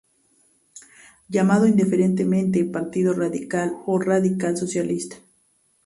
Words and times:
Llamado 1.29 1.67
indiferentemente 1.67 2.65
partido 2.65 3.13
radical 3.13 3.77
o 3.85 3.99
radical-socialista. 3.99 5.17